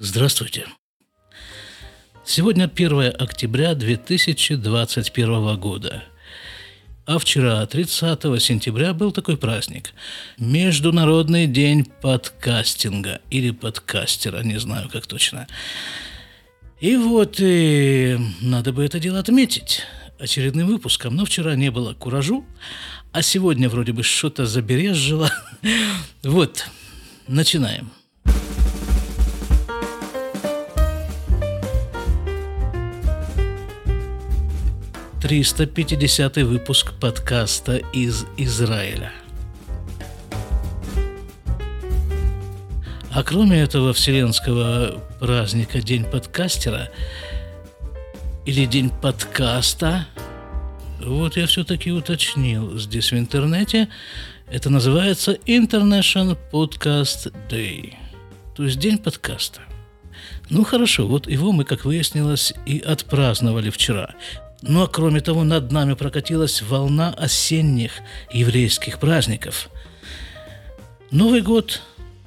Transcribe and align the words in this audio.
Здравствуйте. 0.00 0.64
Сегодня 2.24 2.70
1 2.72 3.14
октября 3.18 3.74
2021 3.74 5.56
года. 5.58 6.04
А 7.04 7.18
вчера, 7.18 7.66
30 7.66 8.40
сентября, 8.40 8.94
был 8.94 9.10
такой 9.10 9.36
праздник. 9.36 9.92
Международный 10.38 11.48
день 11.48 11.84
подкастинга. 11.84 13.20
Или 13.30 13.50
подкастера, 13.50 14.44
не 14.44 14.60
знаю, 14.60 14.88
как 14.88 15.08
точно. 15.08 15.48
И 16.78 16.94
вот 16.94 17.40
и 17.40 18.20
надо 18.40 18.72
бы 18.72 18.84
это 18.84 19.00
дело 19.00 19.18
отметить 19.18 19.80
очередным 20.20 20.68
выпуском. 20.68 21.16
Но 21.16 21.24
вчера 21.24 21.56
не 21.56 21.72
было 21.72 21.94
куражу, 21.94 22.46
а 23.10 23.20
сегодня 23.22 23.68
вроде 23.68 23.92
бы 23.92 24.04
что-то 24.04 24.46
забережжило. 24.46 25.32
Вот, 26.22 26.66
начинаем. 27.26 27.90
350 35.20 36.36
выпуск 36.36 36.92
подкаста 37.00 37.78
из 37.92 38.24
Израиля. 38.36 39.10
А 43.10 43.24
кроме 43.24 43.60
этого 43.60 43.92
вселенского 43.92 45.02
праздника 45.18 45.80
День 45.80 46.04
подкастера 46.04 46.90
или 48.46 48.64
День 48.64 48.90
подкаста, 48.90 50.06
вот 51.04 51.36
я 51.36 51.48
все-таки 51.48 51.90
уточнил 51.90 52.78
здесь 52.78 53.10
в 53.10 53.18
интернете, 53.18 53.88
это 54.48 54.70
называется 54.70 55.32
International 55.46 56.38
Podcast 56.52 57.34
Day, 57.48 57.94
то 58.54 58.62
есть 58.62 58.78
День 58.78 58.98
подкаста. 58.98 59.62
Ну 60.48 60.62
хорошо, 60.62 61.08
вот 61.08 61.26
его 61.26 61.50
мы, 61.50 61.64
как 61.64 61.84
выяснилось, 61.84 62.54
и 62.66 62.78
отпраздновали 62.78 63.70
вчера. 63.70 64.14
Ну 64.62 64.82
а 64.82 64.88
кроме 64.88 65.20
того, 65.20 65.44
над 65.44 65.70
нами 65.70 65.94
прокатилась 65.94 66.62
волна 66.62 67.14
осенних 67.16 67.92
еврейских 68.32 68.98
праздников. 68.98 69.70
Новый 71.10 71.42
год, 71.42 71.80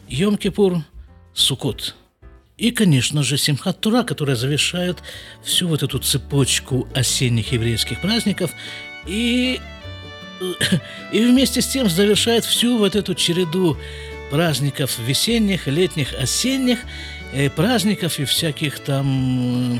Йом-Кипур, 0.09 0.81
Суккот. 1.33 1.95
И, 2.57 2.71
конечно 2.71 3.23
же, 3.23 3.37
Симхат 3.37 3.81
Тура, 3.81 4.03
которая 4.03 4.35
завершает 4.35 4.99
всю 5.43 5.67
вот 5.67 5.83
эту 5.83 5.99
цепочку 5.99 6.87
осенних 6.93 7.52
еврейских 7.52 7.99
праздников 8.02 8.52
и, 9.05 9.59
и 11.11 11.25
вместе 11.25 11.61
с 11.61 11.67
тем 11.67 11.89
завершает 11.89 12.45
всю 12.45 12.77
вот 12.77 12.95
эту 12.95 13.13
череду 13.15 13.77
праздников 14.29 14.97
весенних, 14.99 15.67
летних, 15.67 16.13
осенних, 16.13 16.79
э, 17.33 17.49
праздников 17.49 18.19
и 18.19 18.25
всяких 18.25 18.79
там 18.79 19.79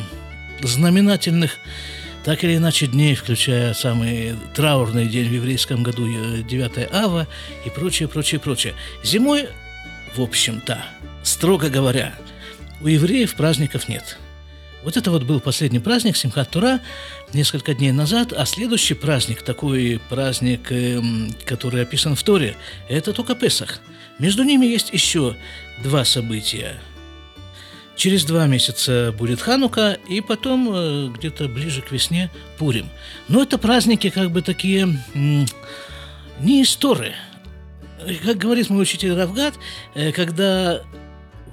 знаменательных 0.62 1.58
так 2.24 2.44
или 2.44 2.56
иначе 2.56 2.88
дней, 2.88 3.16
включая 3.16 3.74
самый 3.74 4.36
траурный 4.54 5.08
день 5.08 5.28
в 5.28 5.34
еврейском 5.34 5.84
году, 5.84 6.08
9 6.08 6.72
э, 6.78 6.90
ава 6.92 7.28
и 7.66 7.70
прочее, 7.70 8.08
прочее, 8.08 8.40
прочее. 8.40 8.76
Зимой, 9.04 9.48
в 10.16 10.22
общем-то, 10.22 10.84
строго 11.24 11.70
говоря, 11.70 12.14
у 12.82 12.88
евреев 12.88 13.36
праздников 13.36 13.88
нет. 13.88 14.18
Вот 14.84 14.98
это 14.98 15.12
вот 15.12 15.24
был 15.24 15.40
последний 15.40 15.80
праздник 15.80 16.18
Симхат 16.18 16.50
Тура 16.50 16.80
несколько 17.34 17.74
дней 17.74 17.92
назад, 17.92 18.34
а 18.34 18.46
следующий 18.46 18.96
праздник, 18.96 19.44
такой 19.44 20.02
праздник, 20.10 20.72
эм, 20.72 21.34
который 21.46 21.84
описан 21.84 22.16
в 22.16 22.24
Торе, 22.24 22.56
это 22.90 23.14
только 23.14 23.36
Песах. 23.36 23.80
Между 24.18 24.44
ними 24.44 24.66
есть 24.66 24.92
еще 24.92 25.36
два 25.84 26.04
события– 26.06 26.80
Через 27.96 28.26
два 28.26 28.48
месяца 28.48 29.14
будет 29.18 29.42
Ханука, 29.42 29.98
и 30.08 30.22
потом 30.22 30.70
э, 30.74 31.10
где-то 31.10 31.48
ближе 31.48 31.82
к 31.82 31.92
весне 31.92 32.32
Пурим. 32.58 32.90
Но 33.28 33.44
это 33.44 33.58
праздники 33.58 34.10
как 34.10 34.32
бы 34.32 34.42
такие 34.42 34.98
не 35.14 36.64
истории. 36.64 37.14
Как 38.24 38.38
говорит 38.38 38.70
мой 38.70 38.84
учитель 38.84 39.14
Равгат, 39.14 39.56
э, 39.94 40.12
когда, 40.12 40.82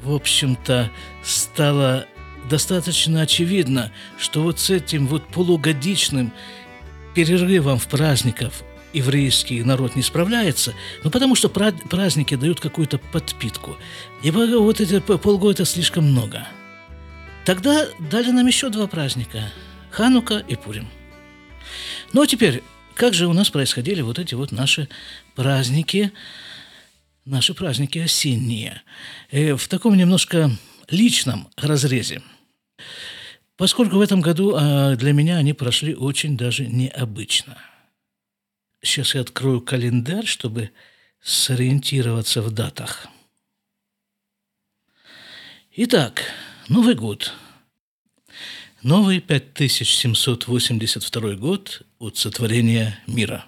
в 0.03 0.15
общем-то, 0.15 0.91
стало 1.22 2.06
достаточно 2.49 3.22
очевидно, 3.22 3.93
что 4.19 4.43
вот 4.43 4.59
с 4.59 4.70
этим 4.70 5.06
вот 5.06 5.26
полугодичным 5.28 6.32
перерывом 7.15 7.78
в 7.78 7.88
праздников 7.88 8.62
еврейский 8.93 9.62
народ 9.62 9.97
не 9.97 10.03
справляется, 10.03 10.75
ну 11.04 11.10
потому 11.10 11.34
что 11.34 11.49
праздники 11.49 12.34
дают 12.34 12.60
какую-то 12.60 12.99
подпитку. 12.99 13.76
И 14.22 14.31
вот 14.31 14.81
эти 14.81 15.00
полгода 15.00 15.65
слишком 15.65 16.04
много. 16.04 16.47
Тогда 17.44 17.87
дали 17.99 18.31
нам 18.31 18.47
еще 18.47 18.69
два 18.69 18.87
праздника– 18.87 19.50
Ханука 19.91 20.38
и 20.38 20.54
Пурим. 20.54 20.88
Ну 22.12 22.22
а 22.22 22.26
теперь, 22.26 22.62
как 22.94 23.15
же 23.15 23.26
у 23.26 23.32
нас 23.32 23.50
происходили 23.50 24.00
вот 24.03 24.19
эти 24.19 24.34
вот 24.34 24.53
наши 24.53 24.88
праздники, 25.34 26.12
наши 27.25 27.55
праздники 27.55 27.99
осенние, 27.99 28.82
э, 29.31 29.55
в 29.55 29.66
таком 29.69 29.97
немножко 29.97 30.50
личном 30.91 31.49
разрезе. 31.56 32.22
Поскольку 33.56 33.97
в 33.97 34.00
этом 34.00 34.20
году 34.20 34.55
а, 34.56 34.94
для 34.94 35.12
меня 35.12 35.37
они 35.37 35.53
прошли 35.53 35.94
очень 35.94 36.37
даже 36.37 36.66
необычно– 36.66 37.59
Сейчас 38.81 39.15
я 39.15 39.21
открою 39.22 39.61
календарь, 39.61 40.27
чтобы 40.27 40.71
сориентироваться 41.21 42.43
в 42.43 42.50
датах. 42.50 43.06
Итак, 45.72 46.22
Новый 46.69 46.94
год. 46.94 47.33
Новый 48.83 49.21
5782 49.21 51.34
год 51.34 51.83
от 51.99 52.17
сотворения 52.17 53.03
мира. 53.06 53.44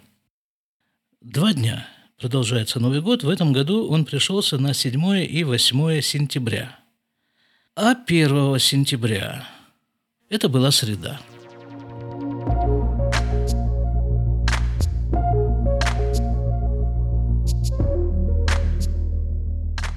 Два 1.20 1.52
дня 1.52 1.88
продолжается 2.18 2.80
Новый 2.80 3.00
год. 3.00 3.22
В 3.22 3.28
этом 3.28 3.52
году 3.52 3.88
он 3.88 4.04
пришелся 4.04 4.58
на 4.58 4.74
7 4.74 5.24
и 5.24 5.44
8 5.44 6.00
сентября. 6.00 6.80
А 7.76 7.92
1 7.92 8.58
сентября 8.58 9.48
это 10.28 10.48
была 10.48 10.72
среда– 10.72 11.20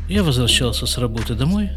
Я 0.09 0.23
возвращался 0.23 0.85
с 0.85 0.97
работы 0.97 1.33
домой, 1.33 1.69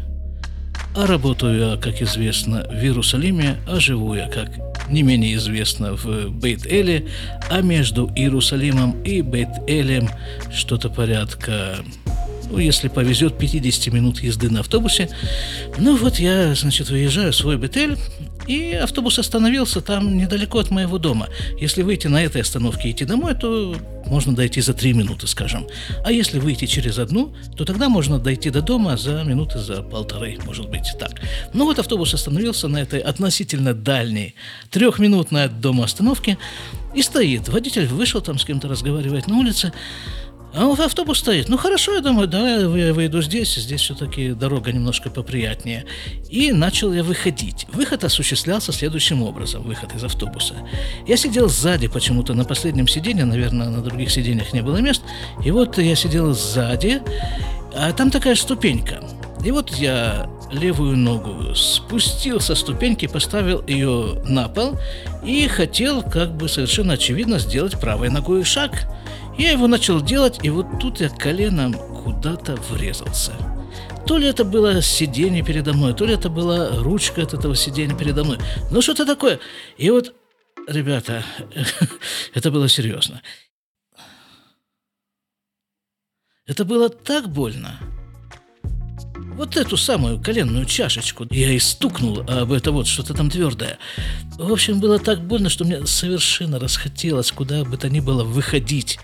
а 0.95 1.07
работаю 1.07 1.71
я, 1.71 1.77
как 1.77 2.01
известно, 2.01 2.65
в 2.69 2.83
Иерусалиме, 2.83 3.57
а 3.67 3.79
живу 3.79 4.15
я, 4.15 4.27
как 4.27 4.49
не 4.89 5.01
менее 5.01 5.35
известно, 5.35 5.93
в 5.93 6.29
Бейт-Эле, 6.29 7.07
а 7.49 7.61
между 7.61 8.11
Иерусалимом 8.15 9.01
и 9.03 9.21
Бейт-Элем 9.21 10.09
что-то 10.53 10.89
порядка 10.89 11.77
ну, 12.49 12.59
если 12.59 12.87
повезет, 12.87 13.37
50 13.37 13.93
минут 13.93 14.21
езды 14.21 14.49
на 14.49 14.61
автобусе. 14.61 15.09
Ну 15.77 15.95
вот 15.95 16.19
я, 16.19 16.55
значит, 16.55 16.89
выезжаю 16.89 17.31
в 17.31 17.35
свой 17.35 17.57
Бетель, 17.57 17.97
и 18.47 18.71
автобус 18.71 19.19
остановился 19.19 19.81
там 19.81 20.17
недалеко 20.17 20.59
от 20.59 20.71
моего 20.71 20.97
дома. 20.97 21.27
Если 21.59 21.81
выйти 21.81 22.07
на 22.07 22.23
этой 22.23 22.41
остановке 22.41 22.89
и 22.89 22.91
идти 22.91 23.03
домой, 23.03 23.35
то 23.35 23.75
можно 24.05 24.33
дойти 24.33 24.61
за 24.61 24.73
три 24.73 24.93
минуты, 24.93 25.27
скажем. 25.27 25.67
А 26.05 26.11
если 26.11 26.39
выйти 26.39 26.65
через 26.65 26.97
одну, 26.97 27.35
то 27.57 27.65
тогда 27.65 27.89
можно 27.89 28.19
дойти 28.19 28.49
до 28.49 28.61
дома 28.61 28.95
за 28.95 29.23
минуты 29.23 29.59
за 29.59 29.81
полторы, 29.83 30.37
может 30.45 30.69
быть, 30.69 30.93
так. 30.97 31.21
Ну 31.53 31.65
вот 31.65 31.79
автобус 31.79 32.13
остановился 32.13 32.69
на 32.69 32.77
этой 32.77 32.99
относительно 32.99 33.73
дальней, 33.73 34.35
трехминутной 34.71 35.45
от 35.45 35.59
дома 35.59 35.83
остановке, 35.83 36.37
и 36.95 37.01
стоит. 37.01 37.49
Водитель 37.49 37.87
вышел 37.87 38.21
там 38.21 38.39
с 38.39 38.45
кем-то 38.45 38.69
разговаривать 38.69 39.27
на 39.27 39.37
улице, 39.37 39.73
а 40.53 40.85
автобус 40.85 41.19
стоит. 41.19 41.49
Ну 41.49 41.57
хорошо, 41.57 41.93
я 41.93 42.01
думаю, 42.01 42.27
давай 42.27 42.61
я 42.61 42.93
выйду 42.93 43.21
здесь, 43.21 43.53
здесь 43.55 43.81
все-таки 43.81 44.31
дорога 44.31 44.71
немножко 44.71 45.09
поприятнее. 45.09 45.85
И 46.29 46.51
начал 46.51 46.93
я 46.93 47.03
выходить. 47.03 47.67
Выход 47.73 48.03
осуществлялся 48.03 48.71
следующим 48.71 49.21
образом, 49.21 49.63
выход 49.63 49.93
из 49.95 50.03
автобуса. 50.03 50.55
Я 51.05 51.17
сидел 51.17 51.49
сзади 51.49 51.87
почему-то 51.87 52.33
на 52.33 52.45
последнем 52.45 52.87
сиденье, 52.87 53.25
наверное, 53.25 53.69
на 53.69 53.81
других 53.81 54.09
сиденьях 54.09 54.53
не 54.53 54.61
было 54.61 54.77
мест. 54.77 55.03
И 55.43 55.51
вот 55.51 55.77
я 55.77 55.95
сидел 55.95 56.33
сзади, 56.33 57.01
а 57.75 57.91
там 57.93 58.09
такая 58.09 58.35
ступенька. 58.35 59.03
И 59.45 59.51
вот 59.51 59.75
я 59.75 60.29
левую 60.51 60.97
ногу 60.97 61.53
спустил 61.53 62.39
со 62.39 62.55
ступеньки, 62.55 63.05
поставил 63.07 63.63
ее 63.67 64.21
на 64.25 64.47
пол 64.47 64.79
и 65.23 65.47
хотел, 65.47 66.01
как 66.01 66.35
бы 66.35 66.49
совершенно 66.49 66.93
очевидно, 66.93 67.37
сделать 67.37 67.79
правой 67.79 68.09
ногой 68.09 68.43
шаг– 68.43 68.87
я 69.37 69.51
его 69.51 69.67
начал 69.67 70.01
делать, 70.01 70.39
и 70.43 70.49
вот 70.49 70.65
тут 70.79 70.99
я 70.99 71.09
коленом 71.09 71.73
куда-то 71.73 72.55
врезался. 72.69 73.33
То 74.07 74.17
ли 74.17 74.27
это 74.27 74.45
было 74.45 74.81
сиденье 74.81 75.43
передо 75.43 75.73
мной, 75.73 75.93
то 75.93 76.05
ли 76.05 76.13
это 76.13 76.29
была 76.29 76.81
ручка 76.81 77.23
от 77.23 77.33
этого 77.33 77.55
сиденья 77.55 77.95
передо 77.95 78.23
мной. 78.23 78.39
Ну, 78.71 78.81
что-то 78.81 79.05
такое. 79.05 79.39
И 79.77 79.89
вот, 79.89 80.15
ребята, 80.67 81.23
это 82.33 82.51
было 82.51 82.69
серьезно. 82.69 83.21
Это 86.45 86.63
было 86.63 86.89
так 86.89 87.27
больно. 87.29 87.77
Вот 89.37 89.55
эту 89.55 89.77
самую 89.77 90.19
коленную 90.19 90.65
чашечку. 90.65 91.27
Я 91.29 91.51
и 91.51 91.59
стукнул 91.59 92.21
об 92.27 92.51
это 92.51 92.71
вот, 92.71 92.87
что-то 92.87 93.13
там 93.13 93.29
твердое. 93.29 93.77
В 94.37 94.51
общем, 94.51 94.79
было 94.79 94.99
так 94.99 95.21
больно, 95.21 95.47
что 95.49 95.63
мне 95.63 95.85
совершенно 95.85 96.59
расхотелось 96.59 97.31
куда 97.31 97.63
бы 97.63 97.77
то 97.77 97.89
ни 97.89 97.99
было 97.99 98.23
выходить 98.23 98.99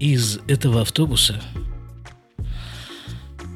из 0.00 0.40
этого 0.48 0.82
автобуса. 0.82 1.40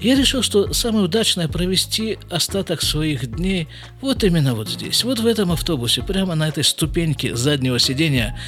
Я 0.00 0.16
решил, 0.16 0.42
что 0.42 0.72
самое 0.72 1.04
удачное 1.04 1.46
провести 1.46 2.18
остаток 2.28 2.82
своих 2.82 3.36
дней 3.36 3.68
вот 4.00 4.24
именно 4.24 4.54
вот 4.54 4.68
здесь, 4.68 5.04
вот 5.04 5.20
в 5.20 5.26
этом 5.26 5.52
автобусе, 5.52 6.02
прямо 6.02 6.34
на 6.34 6.48
этой 6.48 6.64
ступеньке 6.64 7.36
заднего 7.36 7.78
сидения, 7.78 8.38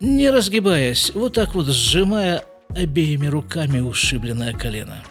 не 0.00 0.30
разгибаясь, 0.30 1.10
вот 1.14 1.34
так 1.34 1.54
вот 1.54 1.66
сжимая 1.66 2.42
обеими 2.70 3.26
руками 3.26 3.80
ушибленное 3.80 4.54
колено. 4.54 5.02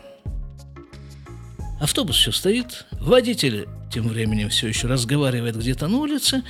Автобус 1.80 2.16
все 2.16 2.32
стоит, 2.32 2.86
водитель 2.92 3.68
тем 3.92 4.08
временем 4.08 4.50
все 4.50 4.68
еще 4.68 4.88
разговаривает 4.88 5.58
где-то 5.58 5.88
на 5.88 5.98
улице. 5.98 6.44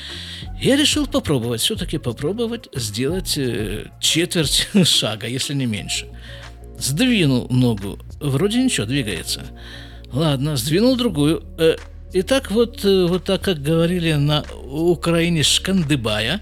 Я 0.59 0.75
решил 0.75 1.05
попробовать, 1.05 1.61
все-таки 1.61 1.97
попробовать 1.97 2.69
сделать 2.73 3.37
э, 3.37 3.85
четверть 3.99 4.67
шага, 4.83 5.27
если 5.27 5.53
не 5.53 5.65
меньше. 5.65 6.07
Сдвинул 6.79 7.47
ногу, 7.49 7.99
вроде 8.19 8.63
ничего, 8.63 8.87
двигается. 8.87 9.43
Ладно, 10.11 10.57
сдвинул 10.57 10.95
другую. 10.95 11.43
Э, 11.57 11.75
и 12.15 12.21
так 12.21 12.49
вот, 12.51 12.85
э, 12.85 13.07
вот 13.07 13.25
так, 13.25 13.41
как 13.41 13.61
говорили 13.61 14.13
на 14.13 14.45
Украине 14.71 15.43
Шкандыбая, 15.43 16.39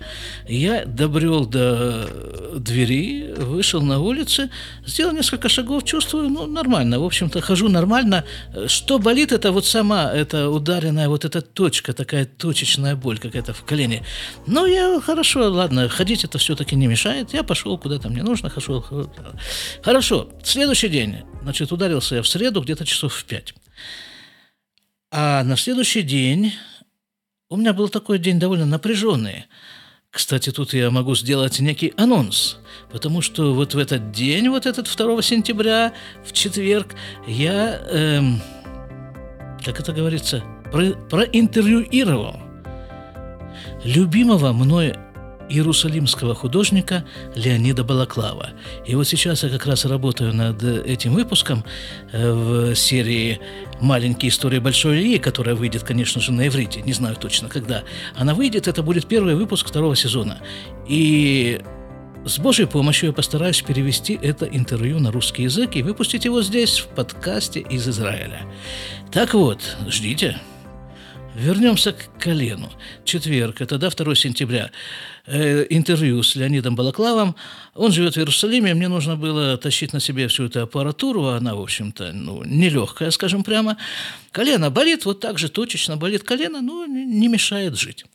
я 0.47 0.85
добрел 0.85 1.47
до 1.47 2.07
двери, 2.55 3.33
вышел 3.37 3.81
на 3.81 3.99
улицу, 3.99 4.49
сделал 4.85 5.13
несколько 5.13 5.49
шагов, 5.49 5.83
чувствую, 5.83 6.29
ну, 6.29 6.45
нормально, 6.45 6.99
в 6.99 7.03
общем-то, 7.03 7.41
хожу 7.41 7.69
нормально. 7.69 8.23
Что 8.67 8.99
болит, 8.99 9.31
это 9.31 9.51
вот 9.51 9.65
сама 9.65 10.11
эта 10.13 10.47
ударенная 10.47 11.09
вот 11.09 11.25
эта 11.25 11.41
точка, 11.41 11.93
такая 11.93 12.25
точечная 12.25 12.95
боль 12.95 13.17
какая-то 13.17 13.53
в 13.53 13.63
колене. 13.63 14.03
Но 14.45 14.67
я, 14.67 15.01
хорошо, 15.01 15.49
ладно, 15.51 15.89
ходить 15.89 16.23
это 16.23 16.37
все-таки 16.37 16.75
не 16.75 16.85
мешает, 16.85 17.33
я 17.33 17.41
пошел 17.43 17.79
куда-то 17.79 18.09
мне 18.09 18.21
нужно, 18.21 18.51
хожу. 18.51 18.85
Хорошо, 19.81 20.29
следующий 20.43 20.89
день, 20.89 21.15
значит, 21.41 21.71
ударился 21.71 22.15
я 22.15 22.21
в 22.21 22.27
среду 22.27 22.61
где-то 22.61 22.85
часов 22.85 23.15
в 23.15 23.23
пять. 23.23 23.55
А 25.15 25.44
на 25.44 25.56
следующий 25.57 26.01
день 26.01 26.54
у 27.48 27.56
меня 27.56 27.74
был 27.74 27.88
такой 27.88 28.18
день 28.18 28.39
довольно 28.39 28.65
напряженный. 28.65 29.45
Кстати, 30.10 30.51
тут 30.51 30.74
я 30.74 30.89
могу 30.89 31.13
сделать 31.13 31.60
некий 31.60 31.94
анонс, 31.98 32.57
потому 32.92 33.21
что 33.21 33.54
вот 33.54 33.75
в 33.75 33.77
этот 33.77 34.12
день, 34.12 34.50
вот 34.50 34.65
этот 34.65 34.88
2 34.88 35.21
сентября, 35.21 35.94
в 36.25 36.33
четверг, 36.33 36.95
я, 37.27 37.80
эм, 37.92 38.42
как 39.63 39.80
это 39.80 39.94
говорится, 39.94 40.44
про, 40.71 40.94
проинтервьюировал 40.94 42.42
любимого 43.83 44.51
мной 44.51 44.95
иерусалимского 45.49 46.35
художника 46.35 47.05
Леонида 47.35 47.83
Балаклава. 47.83 48.49
И 48.85 48.95
вот 48.95 49.07
сейчас 49.07 49.43
я 49.43 49.49
как 49.49 49.65
раз 49.65 49.85
работаю 49.85 50.33
над 50.33 50.63
этим 50.63 51.13
выпуском 51.13 51.63
э, 52.11 52.31
в 52.31 52.75
серии 52.75 53.39
«Маленькие 53.81 54.29
истории 54.29 54.59
Большой 54.59 54.99
Ильи», 54.99 55.17
которая 55.17 55.55
выйдет, 55.55 55.83
конечно 55.83 56.21
же, 56.21 56.31
на 56.31 56.47
иврите, 56.47 56.81
не 56.81 56.93
знаю 56.93 57.15
точно 57.15 57.49
когда. 57.49 57.83
Она 58.15 58.33
выйдет, 58.33 58.67
это 58.67 58.83
будет 58.83 59.07
первый 59.07 59.35
выпуск 59.35 59.67
второго 59.67 59.95
сезона. 59.95 60.39
И 60.87 61.61
с 62.25 62.39
Божьей 62.39 62.67
помощью 62.67 63.07
я 63.07 63.13
постараюсь 63.13 63.61
перевести 63.61 64.17
это 64.21 64.45
интервью 64.45 64.99
на 64.99 65.11
русский 65.11 65.43
язык 65.43 65.75
и 65.75 65.83
выпустить 65.83 66.25
его 66.25 66.41
здесь, 66.41 66.79
в 66.79 66.87
подкасте 66.87 67.59
из 67.59 67.87
Израиля. 67.87 68.43
Так 69.11 69.33
вот, 69.33 69.59
ждите. 69.87 70.39
Вернемся 71.35 71.94
к 71.94 72.19
колену. 72.19 72.71
Четверг, 73.06 73.62
это 73.62 73.80
да, 73.80 73.89
2 73.89 74.15
сентября. 74.15 74.69
Э, 75.25 75.65
интервью 75.69 76.21
с 76.21 76.35
Леонидом 76.35 76.75
Балаклавом. 76.75 77.35
Он 77.74 77.91
живет 77.91 78.13
в 78.13 78.18
Иерусалиме, 78.18 78.74
мне 78.75 78.88
нужно 78.88 79.15
было 79.15 79.57
тащить 79.57 79.94
на 79.94 80.00
себе 80.00 80.27
всю 80.27 80.45
эту 80.45 80.62
аппаратуру, 80.62 81.25
она, 81.25 81.56
в 81.56 81.62
общем-то, 81.62 82.12
ну, 82.13 82.44
нелегкая, 82.44 83.09
скажем 83.09 83.44
прямо. 83.44 83.77
Колено 84.31 84.69
болит, 84.69 85.06
вот 85.06 85.21
так 85.21 85.39
же 85.39 85.50
точечно 85.50 85.97
болит 85.97 86.24
колено, 86.24 86.62
но 86.62 86.85
не 86.85 87.27
мешает 87.27 87.79
жить. 87.79 88.06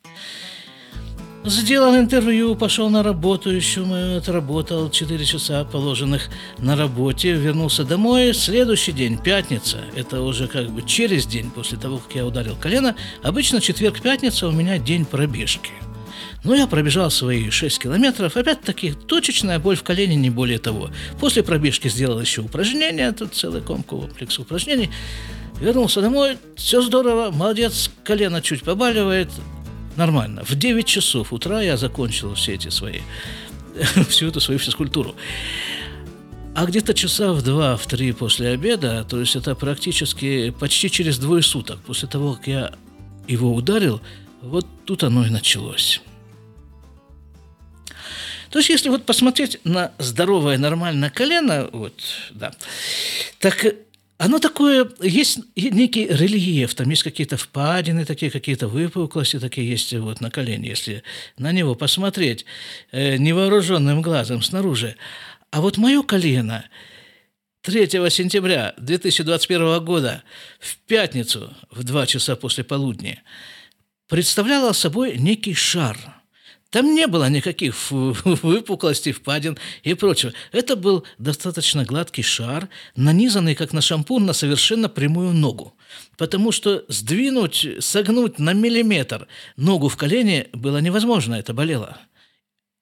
Сделал 1.44 1.96
интервью, 1.96 2.56
пошел 2.56 2.90
на 2.90 3.02
работу, 3.02 3.50
еще 3.50 3.82
отработал 4.16 4.90
4 4.90 5.24
часа 5.24 5.64
положенных 5.64 6.28
на 6.58 6.76
работе, 6.76 7.32
вернулся 7.32 7.84
домой. 7.84 8.34
Следующий 8.34 8.92
день, 8.92 9.16
пятница, 9.16 9.78
это 9.96 10.20
уже 10.20 10.48
как 10.48 10.68
бы 10.70 10.82
через 10.82 11.26
день 11.26 11.50
после 11.50 11.78
того, 11.78 11.98
как 11.98 12.14
я 12.16 12.26
ударил 12.26 12.56
колено. 12.56 12.96
Обычно 13.22 13.60
четверг-пятница 13.60 14.48
у 14.48 14.52
меня 14.52 14.78
день 14.78 15.06
пробежки. 15.06 15.70
Но 16.44 16.54
я 16.54 16.66
пробежал 16.66 17.10
свои 17.10 17.50
6 17.50 17.78
километров, 17.78 18.36
опять-таки 18.36 18.92
точечная 18.92 19.58
боль 19.58 19.76
в 19.76 19.82
колене, 19.82 20.16
не 20.16 20.30
более 20.30 20.58
того. 20.58 20.90
После 21.20 21.42
пробежки 21.42 21.88
сделал 21.88 22.20
еще 22.20 22.42
упражнения, 22.42 23.10
тут 23.12 23.34
целый 23.34 23.62
комплекс 23.62 24.38
упражнений. 24.38 24.90
Вернулся 25.60 26.00
домой, 26.00 26.36
все 26.56 26.82
здорово, 26.82 27.30
молодец, 27.32 27.90
колено 28.04 28.40
чуть 28.42 28.62
побаливает, 28.62 29.28
нормально. 29.98 30.44
В 30.44 30.54
9 30.54 30.86
часов 30.86 31.32
утра 31.32 31.60
я 31.60 31.76
закончил 31.76 32.34
все 32.34 32.54
эти 32.54 32.68
свои, 32.68 33.00
всю 34.08 34.28
эту 34.28 34.40
свою 34.40 34.58
физкультуру. 34.58 35.14
А 36.54 36.64
где-то 36.64 36.94
часа 36.94 37.32
в 37.32 37.42
два, 37.42 37.76
в 37.76 37.86
три 37.86 38.12
после 38.12 38.48
обеда, 38.48 39.04
то 39.04 39.20
есть 39.20 39.36
это 39.36 39.54
практически 39.54 40.50
почти 40.50 40.90
через 40.90 41.18
двое 41.18 41.42
суток 41.42 41.80
после 41.80 42.08
того, 42.08 42.34
как 42.34 42.46
я 42.46 42.72
его 43.28 43.54
ударил, 43.54 44.00
вот 44.40 44.66
тут 44.84 45.04
оно 45.04 45.26
и 45.26 45.30
началось. 45.30 46.00
То 48.50 48.58
есть, 48.58 48.70
если 48.70 48.88
вот 48.88 49.04
посмотреть 49.04 49.60
на 49.64 49.92
здоровое, 49.98 50.56
нормальное 50.58 51.10
колено, 51.10 51.68
вот, 51.70 51.92
да, 52.30 52.52
так 53.38 53.66
оно 54.18 54.40
такое, 54.40 54.90
есть 55.00 55.38
некий 55.54 56.06
рельеф, 56.08 56.74
там 56.74 56.90
есть 56.90 57.04
какие-то 57.04 57.36
впадины, 57.36 58.04
такие 58.04 58.32
какие-то 58.32 58.66
выпуклости 58.66 59.38
такие 59.38 59.70
есть 59.70 59.94
вот 59.94 60.20
на 60.20 60.28
колене, 60.28 60.68
если 60.68 61.04
на 61.36 61.52
него 61.52 61.76
посмотреть 61.76 62.44
э, 62.90 63.16
невооруженным 63.16 64.02
глазом 64.02 64.42
снаружи. 64.42 64.96
А 65.52 65.60
вот 65.60 65.76
мое 65.76 66.02
колено 66.02 66.64
3 67.62 67.86
сентября 68.10 68.74
2021 68.78 69.84
года 69.84 70.24
в 70.58 70.76
пятницу 70.78 71.54
в 71.70 71.84
2 71.84 72.06
часа 72.06 72.34
после 72.34 72.64
полудня 72.64 73.22
представляло 74.08 74.72
собой 74.72 75.16
некий 75.16 75.54
шар– 75.54 75.96
там 76.70 76.94
не 76.94 77.06
было 77.06 77.28
никаких 77.30 77.74
выпуклостей, 77.90 79.12
впадин 79.12 79.58
и 79.82 79.94
прочего. 79.94 80.32
Это 80.52 80.76
был 80.76 81.04
достаточно 81.18 81.84
гладкий 81.84 82.22
шар, 82.22 82.68
нанизанный, 82.94 83.54
как 83.54 83.72
на 83.72 83.80
шампунь, 83.80 84.24
на 84.24 84.32
совершенно 84.32 84.88
прямую 84.88 85.32
ногу. 85.32 85.74
Потому 86.18 86.52
что 86.52 86.84
сдвинуть, 86.88 87.66
согнуть 87.80 88.38
на 88.38 88.52
миллиметр 88.52 89.28
ногу 89.56 89.88
в 89.88 89.96
колене 89.96 90.48
было 90.52 90.78
невозможно, 90.78 91.36
это 91.36 91.54
болело. 91.54 91.98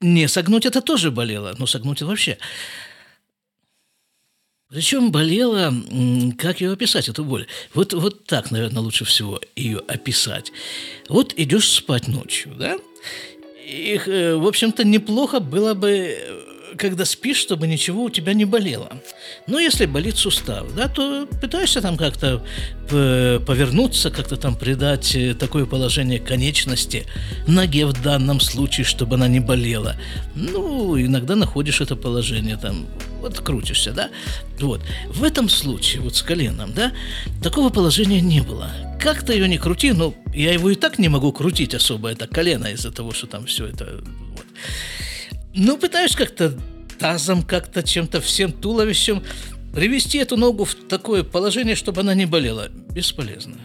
Не 0.00 0.28
согнуть 0.28 0.66
это 0.66 0.82
тоже 0.82 1.10
болело, 1.10 1.54
но 1.58 1.66
согнуть 1.66 2.02
вообще. 2.02 2.38
Причем 4.68 5.12
болела, 5.12 5.72
как 6.38 6.60
ее 6.60 6.72
описать, 6.72 7.08
эту 7.08 7.24
боль? 7.24 7.46
Вот, 7.72 7.94
вот 7.94 8.24
так, 8.24 8.50
наверное, 8.50 8.82
лучше 8.82 9.04
всего 9.04 9.40
ее 9.54 9.78
описать. 9.78 10.50
Вот 11.08 11.32
идешь 11.36 11.70
спать 11.70 12.08
ночью, 12.08 12.52
да? 12.56 12.76
Их, 13.66 14.08
э, 14.08 14.36
в 14.36 14.46
общем-то, 14.46 14.84
неплохо 14.84 15.40
было 15.40 15.74
бы, 15.74 15.90
э, 15.90 16.45
когда 16.76 17.04
спишь, 17.04 17.38
чтобы 17.38 17.66
ничего 17.66 18.04
у 18.04 18.10
тебя 18.10 18.34
не 18.34 18.44
болело. 18.44 18.92
Но 19.46 19.58
если 19.58 19.86
болит 19.86 20.16
сустав, 20.16 20.74
да, 20.74 20.88
то 20.88 21.26
пытаешься 21.40 21.80
там 21.80 21.96
как-то 21.96 22.44
э, 22.90 23.40
повернуться, 23.46 24.10
как-то 24.10 24.36
там 24.36 24.56
придать 24.56 25.16
такое 25.38 25.66
положение 25.66 26.18
конечности 26.18 27.06
ноге 27.46 27.86
в 27.86 28.02
данном 28.02 28.40
случае, 28.40 28.84
чтобы 28.84 29.16
она 29.16 29.28
не 29.28 29.40
болела. 29.40 29.96
Ну, 30.34 31.00
иногда 31.00 31.36
находишь 31.36 31.80
это 31.80 31.96
положение 31.96 32.56
там, 32.56 32.86
вот 33.20 33.40
крутишься, 33.40 33.92
да. 33.92 34.10
Вот. 34.60 34.82
В 35.08 35.24
этом 35.24 35.48
случае, 35.48 36.02
вот 36.02 36.16
с 36.16 36.22
коленом, 36.22 36.72
да, 36.72 36.92
такого 37.42 37.70
положения 37.70 38.20
не 38.20 38.40
было 38.40 38.70
как 39.06 39.22
ты 39.22 39.34
ее 39.34 39.46
не 39.48 39.58
крути, 39.58 39.92
ну, 39.92 40.14
я 40.34 40.52
его 40.52 40.68
и 40.68 40.74
так 40.74 40.98
не 40.98 41.08
могу 41.08 41.30
крутить 41.30 41.74
особо, 41.74 42.08
это 42.08 42.26
колено 42.26 42.66
из-за 42.72 42.90
того, 42.90 43.12
что 43.12 43.28
там 43.28 43.46
все 43.46 43.66
это... 43.66 44.02
Вот. 44.32 44.46
Ну, 45.56 45.76
пытаюсь 45.78 46.14
как-то 46.14 46.56
тазом, 46.98 47.42
как-то 47.42 47.82
чем-то, 47.82 48.20
всем 48.20 48.52
туловищем 48.52 49.22
привести 49.74 50.18
эту 50.18 50.36
ногу 50.36 50.64
в 50.64 50.74
такое 50.74 51.24
положение, 51.24 51.74
чтобы 51.74 52.02
она 52.02 52.14
не 52.14 52.26
болела. 52.26 52.68
Бесполезно. 52.68 53.56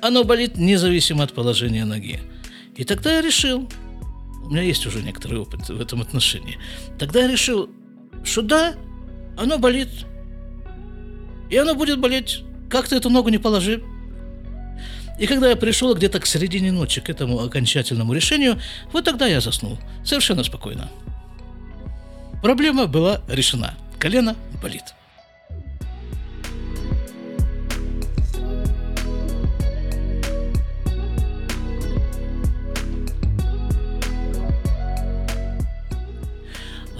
Оно 0.00 0.24
болит 0.24 0.56
независимо 0.56 1.24
от 1.24 1.32
положения 1.32 1.84
ноги. 1.84 2.20
И 2.76 2.84
тогда 2.84 3.16
я 3.16 3.20
решил, 3.20 3.68
у 4.44 4.50
меня 4.50 4.62
есть 4.62 4.86
уже 4.86 5.02
некоторый 5.02 5.38
опыт 5.38 5.68
в 5.68 5.80
этом 5.80 6.00
отношении, 6.00 6.58
тогда 6.98 7.20
я 7.20 7.28
решил, 7.28 7.68
что 8.24 8.42
да, 8.42 8.74
оно 9.36 9.58
болит, 9.58 9.88
и 11.50 11.56
оно 11.56 11.74
будет 11.74 11.98
болеть 11.98 12.42
как 12.70 12.88
ты 12.88 12.96
эту 12.96 13.10
ногу 13.10 13.28
не 13.28 13.38
положи. 13.38 13.82
И 15.20 15.26
когда 15.26 15.50
я 15.50 15.56
пришел 15.56 15.94
где-то 15.94 16.18
к 16.18 16.26
середине 16.26 16.72
ночи 16.72 17.02
к 17.02 17.10
этому 17.10 17.40
окончательному 17.40 18.14
решению, 18.14 18.58
вот 18.90 19.04
тогда 19.04 19.26
я 19.26 19.42
заснул. 19.42 19.78
Совершенно 20.02 20.42
спокойно. 20.42 20.90
Проблема 22.42 22.86
была 22.86 23.20
решена. 23.28 23.74
Колено 23.98 24.34
болит. 24.62 24.82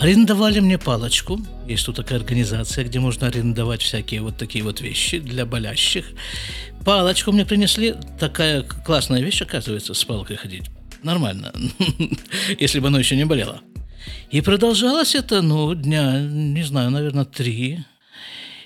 Арендовали 0.01 0.61
мне 0.61 0.79
палочку. 0.79 1.39
Есть 1.67 1.85
тут 1.85 1.97
такая 1.97 2.21
организация, 2.21 2.85
где 2.85 2.99
можно 3.01 3.27
арендовать 3.27 3.83
всякие 3.83 4.23
вот 4.23 4.39
такие 4.39 4.65
вот 4.65 4.81
вещи 4.81 5.19
для 5.19 5.45
болящих. 5.45 6.07
Палочку 6.87 7.33
мне 7.33 7.45
принесли. 7.45 7.95
Такая 8.19 8.63
классная 8.63 9.21
вещь, 9.21 9.43
оказывается, 9.43 9.93
с 9.93 10.03
палкой 10.03 10.37
ходить. 10.37 10.71
Нормально. 11.03 11.53
Если 12.59 12.81
бы 12.81 12.87
оно 12.87 12.99
еще 12.99 13.15
не 13.15 13.27
болело. 13.27 13.61
И 14.31 14.41
продолжалось 14.41 15.15
это, 15.15 15.43
ну, 15.43 15.75
дня, 15.75 16.19
не 16.19 16.63
знаю, 16.63 16.91
наверное, 16.91 17.27
три. 17.27 17.81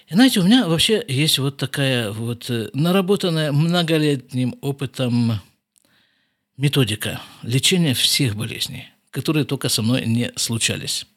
И 0.08 0.14
знаете, 0.14 0.38
у 0.38 0.44
меня 0.44 0.68
вообще 0.68 1.04
есть 1.08 1.40
вот 1.40 1.56
такая 1.56 2.12
вот 2.12 2.48
э, 2.48 2.70
наработанная 2.74 3.50
многолетним 3.50 4.54
опытом 4.60 5.40
методика 6.56 7.20
лечения 7.42 7.94
всех 7.94 8.36
болезней, 8.36 8.90
которые 9.10 9.44
только 9.44 9.68
со 9.68 9.82
мной 9.82 10.06
не 10.06 10.30
случались. 10.36 11.08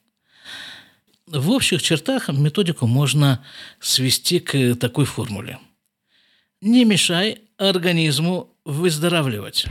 В 1.27 1.51
общих 1.51 1.83
чертах 1.83 2.29
методику 2.29 2.87
можно 2.87 3.43
свести 3.81 4.39
к 4.39 4.75
такой 4.75 5.03
формуле. 5.03 5.59
Не 6.61 6.85
мешай 6.85 7.41
организму 7.57 8.55
выздоравливать. 8.63 9.65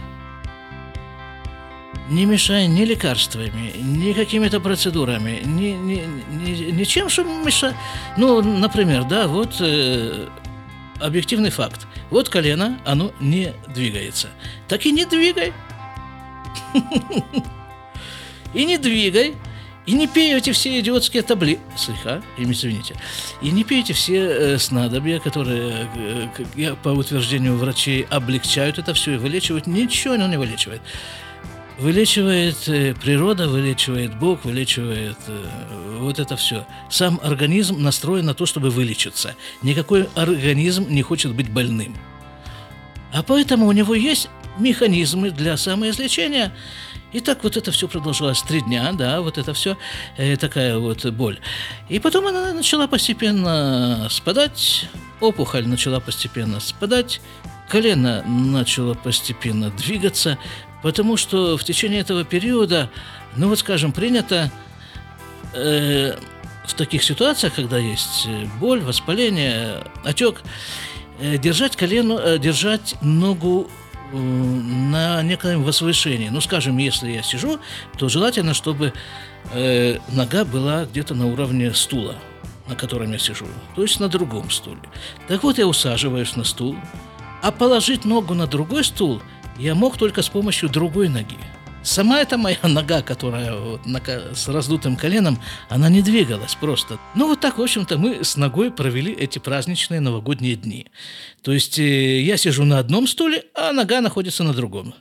Не 2.11 2.27
мешай 2.27 2.67
ни 2.67 2.85
лекарствами, 2.85 3.73
ни 3.79 4.13
какими-то 4.13 4.61
процедурами, 4.61 5.41
ни, 5.47 5.71
ни, 5.71 6.05
ни, 6.31 6.71
ничем, 6.73 7.09
что 7.09 7.25
мешает. 7.25 7.75
Ну, 8.19 8.43
например, 8.43 9.05
да, 9.05 9.27
вот 9.27 9.57
э, 9.61 10.29
объективный 11.01 11.51
факт. 11.51 11.87
Вот 12.11 12.29
колено, 12.29 12.79
оно 12.85 13.13
не 13.19 13.55
двигается. 13.75 14.29
Так 14.69 14.85
и 14.85 14.93
не 14.93 15.07
двигай. 15.07 15.55
И 18.55 18.65
не 18.65 18.79
двигай, 18.79 19.35
и 19.87 19.93
не 19.93 20.09
пейте 20.09 20.53
все 20.53 20.81
идиотские 20.81 21.23
табли... 21.23 21.61
Слегка, 21.77 22.21
извините. 22.37 22.97
И 23.41 23.51
не 23.51 23.63
пейте 23.63 23.93
все 23.93 24.17
э, 24.17 24.59
снадобья, 24.59 25.21
которые, 25.21 25.89
э, 26.57 26.75
по 26.83 26.89
утверждению 26.89 27.57
врачей, 27.57 28.03
облегчают 28.11 28.79
это 28.79 28.95
все 28.95 29.15
и 29.15 29.17
вылечивают. 29.17 29.69
Ничего 29.69 30.15
оно 30.15 30.27
не 30.27 30.39
вылечивает. 30.39 30.83
Вылечивает 31.79 32.69
э, 32.69 32.95
природа, 32.95 33.49
вылечивает 33.49 34.19
Бог, 34.19 34.45
вылечивает 34.45 35.19
э, 35.29 35.99
вот 36.01 36.19
это 36.19 36.37
все. 36.37 36.67
Сам 36.91 37.21
организм 37.23 37.81
настроен 37.81 38.27
на 38.27 38.35
то, 38.35 38.45
чтобы 38.45 38.71
вылечиться. 38.71 39.37
Никакой 39.63 40.09
организм 40.17 40.87
не 40.89 41.03
хочет 41.03 41.33
быть 41.33 41.49
больным. 41.49 41.97
А 43.13 43.23
поэтому 43.23 43.67
у 43.67 43.73
него 43.73 43.95
есть 43.95 44.29
механизмы 44.59 45.31
для 45.31 45.57
самоизлечения. 45.57 46.53
И 47.13 47.21
так 47.21 47.45
вот 47.45 47.57
это 47.57 47.71
все 47.71 47.89
продолжалось 47.89 48.43
три 48.43 48.61
дня, 48.61 48.93
да, 48.93 49.21
вот 49.21 49.39
это 49.39 49.55
все, 49.55 49.79
э, 50.17 50.37
такая 50.37 50.79
вот 50.79 51.05
боль. 51.07 51.39
И 51.89 51.99
потом 51.99 52.27
она 52.27 52.53
начала 52.53 52.89
постепенно 52.89 54.09
спадать, 54.11 54.89
опухоль 55.21 55.67
начала 55.67 56.01
постепенно 56.01 56.61
спадать, 56.61 57.21
колено 57.69 58.23
начало 58.27 58.95
постепенно 58.95 59.71
двигаться, 59.71 60.39
потому 60.83 61.17
что 61.17 61.57
в 61.57 61.65
течение 61.65 62.01
этого 62.01 62.25
периода, 62.25 62.91
ну 63.37 63.49
вот 63.49 63.61
скажем, 63.61 63.93
принято 63.93 64.51
э, 65.55 66.17
в 66.67 66.75
таких 66.75 67.03
ситуациях, 67.03 67.55
когда 67.55 67.79
есть 67.79 68.29
боль, 68.61 68.83
воспаление, 68.83 69.85
отек, 70.05 70.43
э, 71.21 71.39
держать 71.39 71.77
колено, 71.77 72.21
э, 72.23 72.39
держать 72.39 72.97
ногу 73.01 73.71
на 74.13 75.23
некоем 75.23 75.63
возвышении. 75.63 76.29
Ну, 76.29 76.41
скажем, 76.41 76.79
если 76.79 77.11
я 77.11 77.23
сижу, 77.23 77.59
то 77.99 78.09
желательно, 78.09 78.55
чтобы 78.55 78.93
э, 79.53 79.99
нога 80.09 80.45
была 80.45 80.85
где-то 80.85 81.15
на 81.15 81.27
уровне 81.27 81.73
стула, 81.75 82.17
на 82.69 82.75
котором 82.75 83.13
я 83.13 83.19
сижу, 83.19 83.47
то 83.75 83.83
есть 83.83 84.01
на 84.01 84.09
другом 84.09 84.51
стуле. 84.51 84.81
Так 85.29 85.43
вот, 85.43 85.59
я 85.59 85.67
усаживаюсь 85.67 86.37
на 86.37 86.45
стул, 86.45 86.77
а 87.43 87.51
положить 87.53 88.05
ногу 88.05 88.35
на 88.35 88.47
другой 88.47 88.85
стул 88.85 89.23
я 89.59 89.75
мог 89.75 89.97
только 89.97 90.23
с 90.23 90.29
помощью 90.29 90.69
другой 90.69 91.09
ноги. 91.09 91.39
Сама 91.87 92.21
эта 92.21 92.37
моя 92.37 92.59
нога, 92.65 93.01
которая 93.01 93.55
вот, 93.55 93.81
с 94.35 94.49
раздутым 94.49 94.97
коленом, 94.97 95.41
она 95.69 95.89
не 95.89 96.03
двигалась 96.03 96.57
просто. 96.57 96.99
Ну 97.15 97.29
вот 97.29 97.41
так, 97.41 97.59
в 97.59 97.63
общем-то, 97.63 97.97
мы 97.97 98.25
с 98.25 98.37
ногой 98.37 98.73
провели 98.73 99.13
эти 99.13 99.39
праздничные 99.39 100.01
новогодние 100.01 100.57
дни. 100.57 100.89
То 101.43 101.53
есть 101.53 101.79
э, 101.79 102.21
я 102.21 102.37
сижу 102.37 102.65
на 102.65 102.81
одном 102.81 103.07
стуле, 103.07 103.45
а 103.55 103.73
нога 103.73 104.01
находится 104.01 104.43
на 104.43 104.53
другом. 104.53 104.95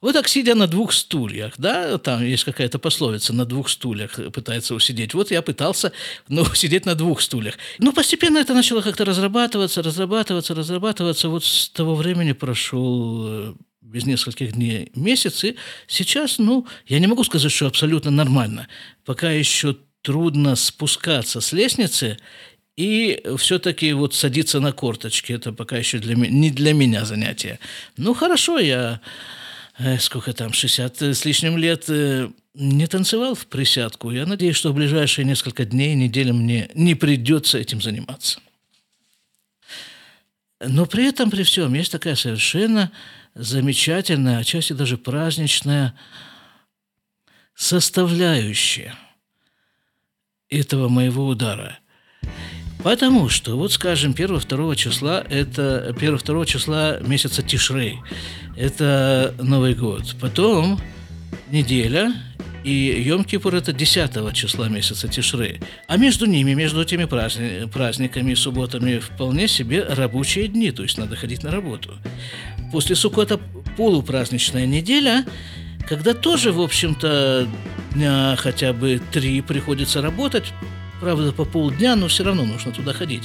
Вот 0.00 0.12
так 0.12 0.28
сидя 0.28 0.54
на 0.56 0.66
двух 0.66 0.92
стульях, 0.92 1.54
да, 1.56 1.98
там 1.98 2.24
есть 2.24 2.44
какая-то 2.44 2.80
пословица, 2.80 3.32
на 3.32 3.44
двух 3.44 3.68
стульях 3.68 4.18
пытается 4.32 4.74
усидеть. 4.74 5.14
Вот 5.14 5.30
я 5.30 5.40
пытался, 5.40 5.92
ну, 6.28 6.44
сидеть 6.54 6.84
на 6.84 6.96
двух 6.96 7.20
стульях. 7.20 7.54
Ну, 7.78 7.92
постепенно 7.92 8.38
это 8.38 8.54
начало 8.54 8.80
как-то 8.80 9.04
разрабатываться, 9.04 9.82
разрабатываться, 9.82 10.54
разрабатываться. 10.54 11.28
Вот 11.28 11.44
с 11.44 11.68
того 11.68 11.94
времени 11.94 12.32
прошел 12.32 13.26
э, 13.26 13.54
без 13.88 14.04
нескольких 14.04 14.52
дней 14.52 14.90
месяц. 14.94 15.44
И 15.44 15.56
сейчас, 15.86 16.38
ну, 16.38 16.66
я 16.86 16.98
не 16.98 17.06
могу 17.06 17.24
сказать, 17.24 17.50
что 17.50 17.66
абсолютно 17.66 18.10
нормально. 18.10 18.68
Пока 19.04 19.30
еще 19.30 19.76
трудно 20.02 20.56
спускаться 20.56 21.40
с 21.40 21.52
лестницы 21.52 22.18
и 22.76 23.20
все-таки 23.38 23.92
вот 23.92 24.14
садиться 24.14 24.60
на 24.60 24.72
корточки. 24.72 25.32
Это 25.32 25.52
пока 25.52 25.76
еще 25.76 25.98
для, 25.98 26.14
не 26.14 26.50
для 26.50 26.74
меня 26.74 27.04
занятие. 27.04 27.58
Ну, 27.96 28.14
хорошо, 28.14 28.58
я 28.58 29.00
э, 29.78 29.98
сколько 29.98 30.32
там, 30.32 30.52
60 30.52 31.02
с 31.02 31.24
лишним 31.24 31.56
лет 31.56 31.84
э, 31.88 32.28
не 32.54 32.86
танцевал 32.86 33.34
в 33.34 33.46
присядку. 33.46 34.10
Я 34.10 34.26
надеюсь, 34.26 34.56
что 34.56 34.70
в 34.70 34.74
ближайшие 34.74 35.24
несколько 35.24 35.64
дней, 35.64 35.94
недели 35.94 36.30
мне 36.30 36.70
не 36.74 36.94
придется 36.94 37.58
этим 37.58 37.80
заниматься. 37.80 38.40
Но 40.60 40.86
при 40.86 41.08
этом, 41.08 41.30
при 41.30 41.44
всем, 41.44 41.74
есть 41.74 41.92
такая 41.92 42.16
совершенно 42.16 42.90
замечательная, 43.38 44.38
отчасти 44.38 44.72
даже 44.72 44.98
праздничная 44.98 45.94
составляющая 47.54 48.94
этого 50.50 50.88
моего 50.88 51.26
удара. 51.26 51.78
Потому 52.82 53.28
что, 53.28 53.56
вот 53.56 53.72
скажем, 53.72 54.12
1-2 54.12 54.76
числа, 54.76 55.24
это 55.28 55.94
1-2 55.98 56.46
числа 56.46 56.98
месяца 57.00 57.42
Тишрей, 57.42 57.98
это 58.56 59.34
Новый 59.40 59.74
год. 59.74 60.14
Потом 60.20 60.80
неделя, 61.50 62.12
и 62.62 63.04
Йом-Кипур– 63.06 63.56
это 63.58 63.72
10 63.72 64.32
числа 64.34 64.68
месяца 64.68 65.08
Тишрей. 65.08 65.60
А 65.86 65.96
между 65.96 66.26
ними, 66.26 66.54
между 66.54 66.82
этими 66.82 67.04
праздниками 67.66 68.32
и 68.32 68.36
субботами 68.36 68.98
вполне 68.98 69.48
себе 69.48 69.82
рабочие 69.82 70.48
дни, 70.48 70.70
то 70.70 70.82
есть 70.82 70.98
надо 70.98 71.16
ходить 71.16 71.42
на 71.42 71.50
работу. 71.50 71.98
После 72.72 72.96
Суккота 72.96 73.38
полупраздничная 73.76 74.66
неделя, 74.66 75.24
когда 75.88 76.12
тоже, 76.12 76.52
в 76.52 76.60
общем-то, 76.60 77.48
дня 77.94 78.36
хотя 78.36 78.72
бы 78.72 79.00
три 79.10 79.40
приходится 79.40 80.02
работать, 80.02 80.52
правда, 81.00 81.32
по 81.32 81.44
полдня, 81.44 81.96
но 81.96 82.08
все 82.08 82.24
равно 82.24 82.44
нужно 82.44 82.72
туда 82.72 82.92
ходить. 82.92 83.22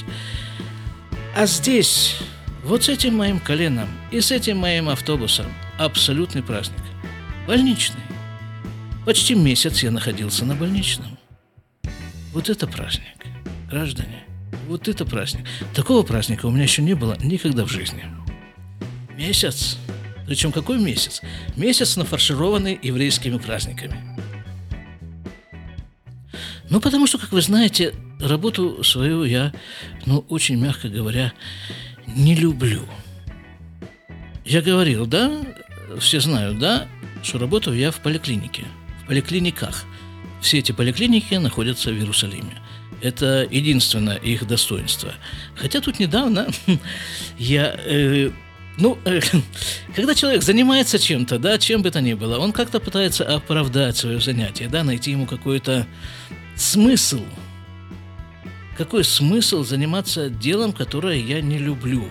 А 1.36 1.46
здесь, 1.46 2.16
вот 2.64 2.84
с 2.84 2.88
этим 2.88 3.16
моим 3.16 3.38
коленом 3.38 3.88
и 4.10 4.20
с 4.20 4.30
этим 4.30 4.58
моим 4.58 4.88
автобусом 4.88 5.46
абсолютный 5.78 6.42
праздник. 6.42 6.80
Больничный. 7.46 8.00
Почти 9.04 9.34
месяц 9.34 9.82
я 9.82 9.90
находился 9.90 10.46
на 10.46 10.54
больничном. 10.54 11.18
Вот 12.32 12.48
это 12.48 12.66
праздник, 12.66 13.26
граждане. 13.68 14.24
Вот 14.68 14.88
это 14.88 15.04
праздник. 15.04 15.46
Такого 15.74 16.02
праздника 16.02 16.46
у 16.46 16.50
меня 16.50 16.62
еще 16.62 16.80
не 16.80 16.94
было 16.94 17.18
никогда 17.22 17.66
в 17.66 17.70
жизни. 17.70 18.04
Месяц. 19.16 19.78
Причем 20.26 20.52
какой 20.52 20.78
месяц? 20.78 21.20
Месяц 21.56 21.96
нафаршированный 21.96 22.78
еврейскими 22.82 23.38
праздниками. 23.38 24.00
Ну, 26.70 26.80
потому 26.80 27.06
что, 27.06 27.18
как 27.18 27.32
вы 27.32 27.42
знаете, 27.42 27.94
работу 28.20 28.82
свою 28.82 29.24
я, 29.24 29.52
ну, 30.06 30.24
очень 30.28 30.56
мягко 30.56 30.88
говоря, 30.88 31.32
не 32.06 32.34
люблю. 32.34 32.82
Я 34.44 34.62
говорил, 34.62 35.06
да, 35.06 35.42
все 35.98 36.20
знают, 36.20 36.58
да, 36.58 36.88
что 37.22 37.38
работаю 37.38 37.76
я 37.76 37.90
в 37.90 38.00
поликлинике– 38.00 38.64
поликлиниках. 39.06 39.84
Все 40.40 40.58
эти 40.58 40.72
поликлиники 40.72 41.34
находятся 41.34 41.90
в 41.90 41.94
Иерусалиме. 41.94 42.60
Это 43.02 43.46
единственное 43.50 44.16
их 44.16 44.46
достоинство. 44.46 45.12
Хотя 45.54 45.80
тут 45.80 45.98
недавно 45.98 46.48
я... 47.38 47.74
Э, 47.78 48.30
ну, 48.76 48.98
э, 49.04 49.20
когда 49.94 50.14
человек 50.14 50.42
занимается 50.42 50.98
чем-то, 50.98 51.38
да, 51.38 51.58
чем 51.58 51.82
бы 51.82 51.90
то 51.90 52.00
ни 52.00 52.14
было, 52.14 52.38
он 52.38 52.52
как-то 52.52 52.80
пытается 52.80 53.24
оправдать 53.24 53.96
свое 53.96 54.20
занятие, 54.20 54.68
да, 54.68 54.84
найти 54.84 55.12
ему 55.12 55.26
какой-то 55.26 55.86
смысл. 56.56 57.22
Какой 58.76 59.04
смысл 59.04 59.62
заниматься 59.62 60.28
делом, 60.28 60.72
которое 60.72 61.18
я 61.18 61.40
не 61.40 61.58
люблю? 61.58 62.08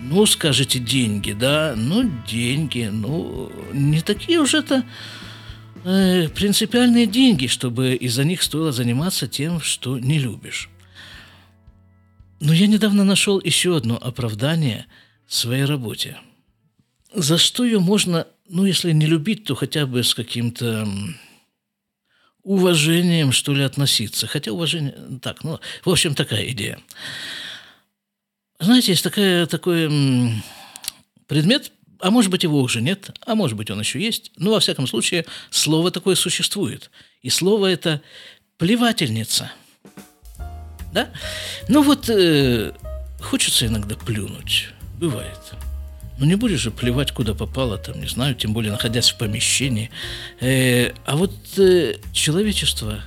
Ну, 0.00 0.26
скажете, 0.26 0.78
деньги, 0.78 1.32
да? 1.32 1.74
Ну, 1.76 2.10
деньги, 2.28 2.88
ну, 2.92 3.50
не 3.72 4.00
такие 4.00 4.38
уж 4.38 4.54
это 4.54 4.84
э, 5.82 6.28
принципиальные 6.28 7.06
деньги, 7.06 7.46
чтобы 7.46 7.94
из-за 7.94 8.22
них 8.24 8.42
стоило 8.42 8.70
заниматься 8.70 9.26
тем, 9.26 9.60
что 9.60 9.98
не 9.98 10.18
любишь. 10.18 10.68
Но 12.40 12.52
я 12.52 12.66
недавно 12.66 13.04
нашел 13.04 13.40
еще 13.42 13.76
одно 13.76 13.96
оправдание 13.96 14.86
своей 15.26 15.64
работе. 15.64 16.18
За 17.12 17.38
что 17.38 17.64
ее 17.64 17.78
можно, 17.78 18.26
ну, 18.48 18.64
если 18.64 18.92
не 18.92 19.06
любить, 19.06 19.44
то 19.44 19.54
хотя 19.54 19.86
бы 19.86 20.02
с 20.02 20.14
каким-то 20.14 20.88
уважением, 22.42 23.32
что 23.32 23.54
ли, 23.54 23.62
относиться. 23.62 24.26
Хотя 24.26 24.52
уважение... 24.52 24.94
Так, 25.22 25.44
ну, 25.44 25.60
в 25.84 25.90
общем, 25.90 26.14
такая 26.14 26.46
идея. 26.50 26.78
Знаете, 28.58 28.92
есть 28.92 29.02
такая, 29.02 29.46
такой 29.46 29.88
предмет, 31.26 31.72
а 32.00 32.10
может 32.10 32.30
быть, 32.30 32.42
его 32.42 32.60
уже 32.60 32.82
нет, 32.82 33.10
а 33.24 33.34
может 33.34 33.56
быть, 33.56 33.70
он 33.70 33.80
еще 33.80 34.00
есть. 34.00 34.30
Но, 34.36 34.50
во 34.50 34.60
всяком 34.60 34.86
случае, 34.86 35.24
слово 35.50 35.90
такое 35.90 36.16
существует. 36.16 36.90
И 37.22 37.30
слово 37.30 37.68
это 37.68 38.02
плевательница. 38.58 39.50
Да? 40.92 41.10
Ну 41.68 41.82
вот, 41.82 42.08
э, 42.08 42.72
хочется 43.20 43.66
иногда 43.66 43.96
плюнуть. 43.96 44.73
Бывает. 45.04 45.52
Ну, 46.16 46.24
не 46.24 46.34
будешь 46.34 46.60
же 46.60 46.70
плевать, 46.70 47.12
куда 47.12 47.34
попало, 47.34 47.76
там, 47.76 48.00
не 48.00 48.06
знаю, 48.06 48.34
тем 48.34 48.54
более 48.54 48.72
находясь 48.72 49.10
в 49.10 49.18
помещении. 49.18 49.90
Э, 50.40 50.92
а 51.04 51.16
вот 51.16 51.32
э, 51.58 51.96
человечество, 52.12 53.00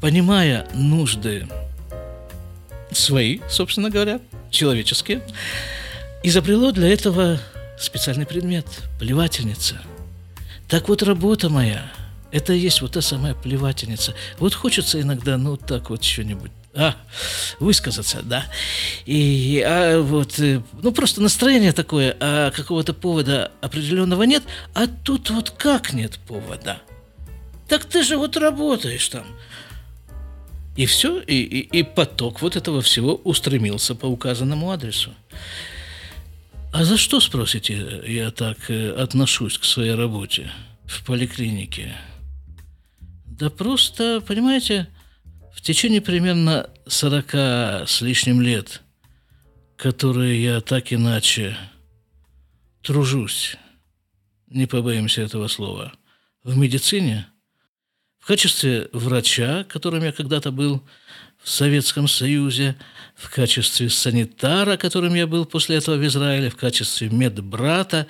понимая 0.00 0.68
нужды 0.72 1.48
свои, 2.92 3.40
собственно 3.48 3.90
говоря, 3.90 4.20
человеческие, 4.50 5.20
изобрело 6.22 6.70
для 6.70 6.92
этого 6.92 7.40
специальный 7.76 8.26
предмет– 8.26 8.66
плевательница. 9.00 9.82
Так 10.68 10.88
вот, 10.88 11.02
работа 11.02 11.48
моя– 11.48 11.90
это 12.30 12.52
и 12.52 12.58
есть 12.60 12.82
вот 12.82 12.92
та 12.92 13.00
самая 13.00 13.34
плевательница. 13.34 14.14
Вот 14.38 14.54
хочется 14.54 15.00
иногда, 15.00 15.38
ну, 15.38 15.56
так 15.56 15.90
вот 15.90 16.04
что-нибудь 16.04 16.52
а, 16.76 16.94
высказаться, 17.58 18.20
да. 18.22 18.44
И 19.06 19.64
а 19.66 20.00
вот, 20.02 20.38
э, 20.38 20.60
ну 20.82 20.92
просто 20.92 21.22
настроение 21.22 21.72
такое, 21.72 22.14
а 22.20 22.50
какого-то 22.50 22.92
повода 22.92 23.50
определенного 23.62 24.24
нет, 24.24 24.42
а 24.74 24.86
тут 24.86 25.30
вот 25.30 25.50
как 25.50 25.94
нет 25.94 26.18
повода? 26.28 26.82
Так 27.66 27.86
ты 27.86 28.02
же 28.02 28.18
вот 28.18 28.36
работаешь 28.36 29.08
там. 29.08 29.24
И 30.76 30.84
все, 30.84 31.18
и, 31.20 31.36
и, 31.36 31.60
и 31.78 31.82
поток 31.82 32.42
вот 32.42 32.56
этого 32.56 32.82
всего 32.82 33.14
устремился 33.14 33.94
по 33.94 34.06
указанному 34.06 34.70
адресу. 34.70 35.14
А 36.72 36.84
за 36.84 36.98
что, 36.98 37.20
спросите, 37.20 38.02
я 38.06 38.30
так 38.30 38.58
э, 38.68 38.90
отношусь 38.90 39.56
к 39.56 39.64
своей 39.64 39.94
работе 39.94 40.50
в 40.84 41.06
поликлинике? 41.06 41.96
Да 43.24 43.48
просто, 43.48 44.20
понимаете, 44.20 44.88
течение 45.66 46.00
примерно 46.00 46.70
40 46.86 47.34
с 47.88 48.00
лишним 48.00 48.40
лет, 48.40 48.82
которые 49.76 50.42
я 50.42 50.60
так 50.60 50.92
иначе 50.92 51.56
тружусь, 52.82 53.56
не 54.46 54.66
побоимся 54.66 55.22
этого 55.22 55.48
слова, 55.48 55.92
в 56.42 56.56
медицине– 56.56 57.26
в 58.26 58.28
качестве 58.28 58.88
врача, 58.92 59.62
которым 59.68 60.02
я 60.02 60.10
когда-то 60.10 60.50
был 60.50 60.82
в 61.40 61.48
Советском 61.48 62.08
Союзе, 62.08 62.74
в 63.14 63.30
качестве 63.30 63.88
санитара, 63.88 64.76
которым 64.76 65.14
я 65.14 65.28
был 65.28 65.44
после 65.44 65.76
этого 65.76 65.94
в 65.94 66.04
Израиле, 66.04 66.50
в 66.50 66.56
качестве 66.56 67.08
медбрата. 67.08 68.08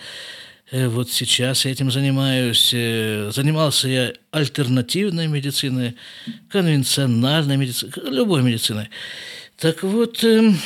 Э, 0.70 0.88
вот 0.88 1.10
сейчас 1.10 1.64
я 1.64 1.70
этим 1.70 1.90
занимаюсь. 1.90 2.70
Э, 2.72 3.30
занимался 3.32 3.88
я 3.88 4.12
альтернативной 4.32 5.28
медициной, 5.28 5.96
конвенциональной 6.50 7.56
медициной, 7.56 7.92
любой 8.10 8.42
медициной. 8.42 8.88
Так 9.56 9.82
вот, 9.82 10.22
эм, 10.24 10.58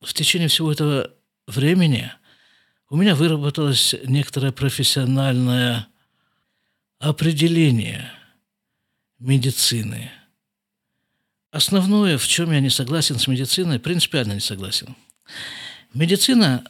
в 0.00 0.14
течение 0.14 0.48
всего 0.48 0.70
этого 0.70 1.10
времени 1.46 2.10
у 2.88 2.96
меня 2.96 3.14
выработалась 3.14 3.94
некоторая 4.04 4.52
профессиональная 4.52 5.88
определение 6.98 8.12
медицины. 9.18 10.10
Основное, 11.50 12.16
в 12.16 12.26
чем 12.26 12.52
я 12.52 12.60
не 12.60 12.70
согласен 12.70 13.18
с 13.18 13.26
медициной, 13.26 13.80
принципиально 13.80 14.34
не 14.34 14.40
согласен. 14.40 14.94
Медицина, 15.92 16.64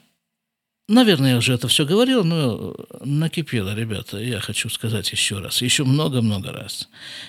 наверное, 0.93 1.33
я 1.33 1.37
уже 1.39 1.55
это 1.55 1.69
все 1.69 1.85
говорил, 1.85 2.25
но 2.25 2.75
накипело, 3.05 3.75
ребята, 3.75 4.19
я 4.19 4.41
хочу 4.41 4.69
сказать 4.69 5.11
еще 5.13 5.39
раз, 5.39 5.63
еще 5.63 5.85
много-много 5.85 6.53
раз. 6.53 6.89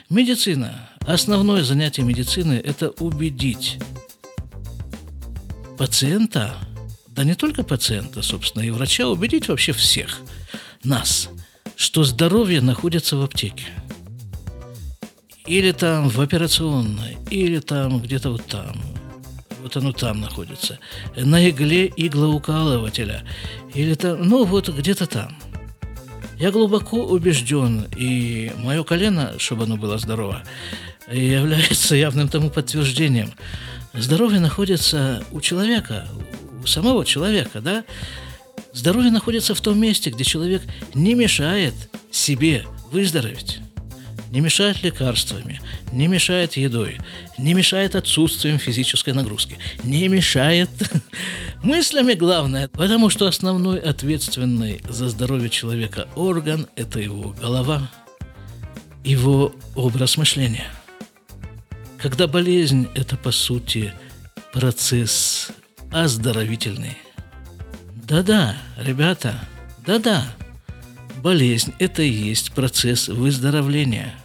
Медицина, 0.10 0.90
основное 1.08 1.64
занятие 1.64 2.04
медицины– 2.04 2.54
это 2.64 2.90
убедить 3.00 3.80
пациента, 5.78 6.56
да 7.08 7.24
не 7.24 7.36
только 7.36 7.64
пациента, 7.64 8.22
собственно, 8.22 8.64
и 8.64 8.70
врача, 8.70 9.08
убедить 9.08 9.48
вообще 9.48 9.74
всех 9.74 10.20
нас– 10.84 11.30
что 11.76 12.04
здоровье 12.04 12.62
находится 12.62 13.18
в 13.18 13.24
аптеке. 13.24 13.66
Или 15.46 15.72
там 15.72 16.08
в 16.08 16.22
операционной, 16.22 17.18
или 17.30 17.60
там 17.60 18.00
где-то 18.00 18.32
вот 18.32 18.46
там. 18.46 18.76
Вот 19.64 19.78
оно 19.78 19.94
там 19.94 20.20
находится. 20.20 20.78
На 21.16 21.50
игле 21.50 21.92
иглоукалывателя. 21.96 23.24
Или 23.74 23.94
там, 23.94 24.22
ну 24.22 24.44
вот 24.44 24.68
где-то 24.68 25.08
там. 25.08 25.38
Я 26.38 26.52
глубоко 26.52 26.98
убежден, 27.06 27.88
и 27.96 28.52
мое 28.58 28.84
колено, 28.84 29.36
чтобы 29.40 29.64
оно 29.64 29.78
было 29.78 29.98
здорово, 29.98 30.44
является 31.10 31.96
явным 31.96 32.28
тому 32.28 32.50
подтверждением. 32.50 33.32
Здоровье 33.94 34.42
находится 34.42 35.24
у 35.32 35.40
человека, 35.40 36.10
у 36.62 36.68
самого 36.68 37.06
человека, 37.06 37.62
да? 37.62 37.86
Здоровье 38.74 39.12
находится 39.12 39.56
в 39.56 39.62
том 39.62 39.80
месте, 39.80 40.10
где 40.10 40.26
человек 40.26 40.64
не 40.94 41.14
мешает 41.14 41.74
себе 42.12 42.66
выздороветь. 42.92 43.60
Не 44.34 44.40
мешает 44.40 44.82
лекарствами, 44.82 45.62
не 45.92 46.08
мешает 46.08 46.58
едой, 46.58 46.98
не 47.38 47.54
мешает 47.54 47.94
отсутствием 47.94 48.58
физической 48.58 49.14
нагрузки, 49.14 49.60
не 49.84 50.08
мешает 50.08 50.70
мыслями, 51.64 52.16
главное, 52.16 52.68
потому 52.68 53.12
что 53.12 53.28
основной 53.28 53.78
ответственный 53.78 54.82
за 54.90 55.10
здоровье 55.10 55.52
человека 55.52 56.08
орган– 56.16 56.66
это 56.76 57.00
его 57.00 57.36
голова, 57.40 57.92
его 59.04 59.54
образ 59.76 60.18
мышления. 60.18 60.66
Когда 62.00 62.26
болезнь– 62.26 62.88
это, 62.96 63.18
по 63.18 63.32
сути, 63.32 63.94
процесс 64.52 65.50
оздоровительный– 65.92 66.98
да-да, 68.08 68.58
ребята, 68.78 69.48
да-да. 69.86 70.26
Болезнь– 71.22 71.72
это 71.80 72.02
и 72.02 72.10
есть 72.10 72.52
процесс 72.52 73.10
выздоровления. 73.10 74.16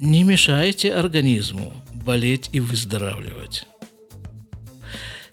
Не 0.00 0.22
мешайте 0.24 0.94
организму 0.94 1.74
болеть 1.92 2.48
и 2.52 2.60
выздоравливать. 2.60 3.66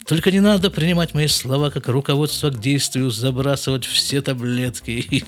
Только 0.06 0.30
не 0.30 0.42
надо 0.42 0.70
принимать 0.70 1.14
мои 1.14 1.28
слова 1.28 1.70
как 1.70 1.88
руководство 1.88 2.50
к 2.50 2.60
действию, 2.60 3.10
забрасывать 3.10 3.86
все 3.86 4.22
таблетки 4.22 4.92
и, 5.10 5.26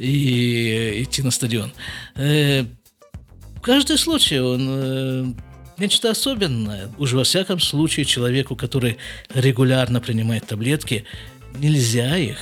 и 0.00 1.02
идти 1.04 1.22
на 1.22 1.30
стадион. 1.30 1.72
Э, 2.16 2.64
каждый 3.62 3.98
случай, 3.98 4.40
он 4.40 4.66
э, 4.68 5.24
нечто 5.78 6.10
особенное. 6.10 6.90
Уж 6.98 7.12
во 7.12 7.22
всяком 7.22 7.60
случае 7.60 8.04
человеку, 8.04 8.56
который 8.56 8.96
регулярно 9.32 10.00
принимает 10.00 10.44
таблетки, 10.48 11.04
нельзя 11.54 12.16
их 12.16 12.38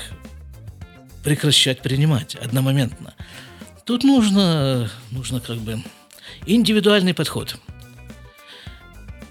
прекращать 1.23 1.83
принимать 1.83 2.35
одномоментно. 2.35 3.13
Тут 3.85 4.05
нужно, 4.05 4.91
нужно 5.11 5.41
как 5.41 5.59
бы 5.59 5.83
индивидуальный 6.47 7.15
подход. 7.15 7.57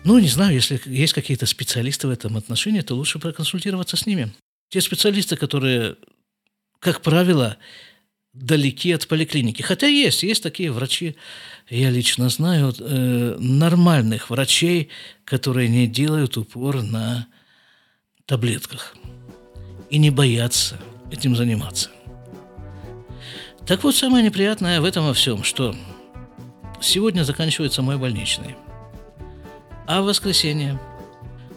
Ну, 0.03 0.19
не 0.19 0.27
знаю, 0.27 0.53
если 0.53 0.81
есть 0.85 1.13
какие-то 1.13 1.45
специалисты 1.45 2.07
в 2.07 2.11
этом 2.11 2.35
отношении, 2.35 2.81
то 2.81 2.95
лучше 2.95 3.19
проконсультироваться 3.19 3.95
с 3.95 4.05
ними. 4.05 4.33
Те 4.69 4.81
специалисты, 4.81 5.37
которые, 5.37 5.95
как 6.79 7.01
правило, 7.01 7.57
далеки 8.33 8.91
от 8.91 9.07
поликлиники. 9.07 9.61
Хотя 9.61 9.87
есть, 9.87 10.23
есть 10.23 10.43
такие 10.43 10.71
врачи, 10.71 11.15
я 11.69 11.89
лично 11.89 12.29
знаю, 12.29 12.73
э, 12.77 13.37
нормальных 13.39 14.29
врачей, 14.29 14.89
которые 15.23 15.69
не 15.69 15.87
делают 15.87 16.35
упор 16.37 16.81
на 16.81 17.27
таблетках 18.25 18.95
и 19.89 19.99
не 19.99 20.09
боятся 20.09 20.79
этим 21.11 21.35
заниматься. 21.35 21.91
Так 23.67 23.83
вот, 23.83 23.95
самое 23.95 24.25
неприятное 24.25 24.81
в 24.81 24.85
этом 24.85 25.05
во 25.05 25.13
всем, 25.13 25.43
что 25.43 25.75
сегодня 26.83 27.23
заканчивается 27.23 27.81
мой 27.81 27.97
больничный, 27.97 28.55
а 29.87 30.01
в 30.01 30.05
воскресенье, 30.05 30.79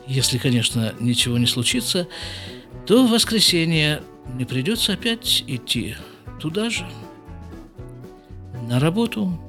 если, 0.07 0.39
конечно, 0.39 0.95
ничего 1.01 1.39
не 1.39 1.47
случится, 1.47 2.09
то 2.87 3.07
в 3.07 3.11
воскресенье 3.11 4.03
мне 4.27 4.47
придется 4.47 4.93
опять 4.93 5.45
идти 5.47 5.97
туда 6.41 6.71
же, 6.71 6.87
на 8.69 8.81
работу. 8.81 9.41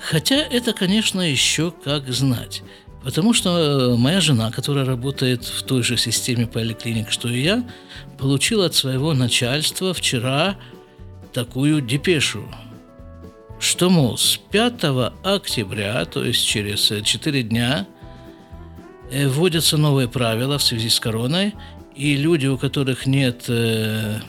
Хотя 0.00 0.36
это, 0.36 0.72
конечно, 0.72 1.20
еще 1.20 1.70
как 1.70 2.08
знать. 2.08 2.62
Потому 3.04 3.32
что 3.32 3.96
моя 3.98 4.20
жена, 4.20 4.50
которая 4.50 4.84
работает 4.84 5.44
в 5.44 5.62
той 5.62 5.82
же 5.82 5.96
системе 5.96 6.46
поликлиник, 6.46 7.10
что 7.10 7.28
и 7.28 7.40
я, 7.40 7.68
получила 8.18 8.66
от 8.66 8.74
своего 8.74 9.14
начальства 9.14 9.94
вчера 9.94 10.58
такую 11.32 11.80
депешу, 11.80 12.46
что, 13.60 13.90
мол, 13.90 14.16
с 14.16 14.38
5 14.50 14.84
октября, 15.22 16.04
то 16.06 16.24
есть 16.24 16.44
через 16.44 16.92
4 17.04 17.42
дня, 17.42 17.86
э, 19.10 19.28
вводятся 19.28 19.76
новые 19.76 20.08
правила 20.08 20.58
в 20.58 20.62
связи 20.62 20.88
с 20.88 20.98
короной, 20.98 21.54
и 21.94 22.16
люди, 22.16 22.46
у 22.46 22.56
которых 22.56 23.06
нет 23.06 23.44
э, 23.48 24.20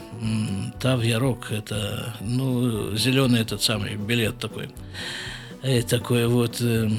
Тав 0.80 1.02
это, 1.02 2.14
ну, 2.20 2.94
зеленый 2.96 3.40
этот 3.40 3.62
самый 3.62 3.96
билет 3.96 4.38
такой, 4.38 4.68
э, 5.62 5.82
такой 5.82 6.26
вот, 6.26 6.60
э, 6.60 6.90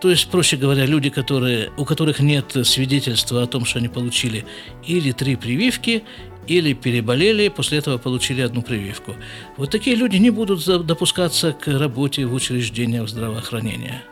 то 0.00 0.10
есть, 0.10 0.28
проще 0.28 0.56
говоря, 0.56 0.84
люди, 0.84 1.08
которые, 1.08 1.70
у 1.78 1.84
которых 1.84 2.20
нет 2.20 2.54
свидетельства 2.64 3.42
о 3.42 3.46
том, 3.46 3.64
что 3.64 3.78
они 3.78 3.88
получили 3.88 4.44
или 4.86 5.12
три 5.12 5.36
прививки, 5.36 6.04
или 6.46 6.72
переболели, 6.72 7.48
после 7.48 7.78
этого 7.78 7.98
получили 7.98 8.40
одну 8.40 8.62
прививку. 8.62 9.14
Вот 9.56 9.70
такие 9.70 9.96
люди 9.96 10.16
не 10.16 10.30
будут 10.30 10.64
допускаться 10.86 11.52
к 11.52 11.66
работе 11.68 12.26
в 12.26 12.34
учреждениях 12.34 13.08
здравоохранения. 13.08 14.02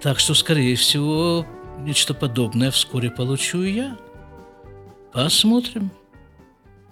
Так 0.00 0.18
что, 0.18 0.34
скорее 0.34 0.76
всего, 0.76 1.46
нечто 1.80 2.14
подобное 2.14 2.70
вскоре 2.70 3.10
получу 3.10 3.62
и 3.62 3.72
я. 3.72 3.98
Посмотрим. 5.12 5.90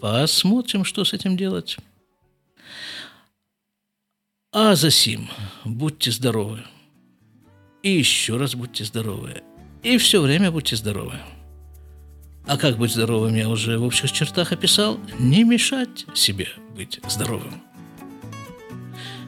Посмотрим, 0.00 0.84
что 0.84 1.04
с 1.04 1.12
этим 1.12 1.36
делать. 1.36 1.76
А 4.52 4.74
за 4.74 4.90
сим 4.90 5.28
будьте 5.64 6.10
здоровы. 6.10 6.64
И 7.82 7.90
еще 7.90 8.36
раз 8.36 8.54
будьте 8.54 8.84
здоровы. 8.84 9.42
И 9.82 9.96
все 9.96 10.20
время 10.20 10.50
будьте 10.50 10.76
здоровы. 10.76 11.14
А 12.50 12.56
как 12.56 12.78
быть 12.78 12.90
здоровым, 12.90 13.36
я 13.36 13.48
уже 13.48 13.78
в 13.78 13.84
общих 13.84 14.10
чертах 14.10 14.50
описал. 14.50 14.98
Не 15.20 15.44
мешать 15.44 16.04
себе 16.14 16.48
быть 16.76 16.98
здоровым. 17.08 17.62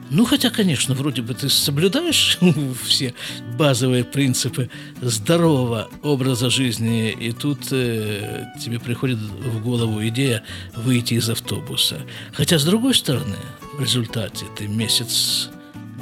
Ну, 0.09 0.25
хотя, 0.25 0.49
конечно, 0.49 0.93
вроде 0.93 1.21
бы 1.21 1.33
ты 1.33 1.47
соблюдаешь 1.47 2.37
все 2.83 3.13
базовые 3.57 4.03
принципы 4.03 4.69
здорового 5.01 5.89
образа 6.01 6.49
жизни, 6.49 7.11
и 7.11 7.31
тут 7.31 7.71
э, 7.71 8.43
тебе 8.61 8.77
приходит 8.77 9.19
в 9.19 9.63
голову 9.63 10.05
идея 10.09 10.43
выйти 10.75 11.13
из 11.13 11.29
автобуса. 11.29 12.01
Хотя, 12.33 12.59
с 12.59 12.65
другой 12.65 12.93
стороны, 12.93 13.37
в 13.77 13.79
результате 13.79 14.47
ты 14.57 14.67
месяц 14.67 15.49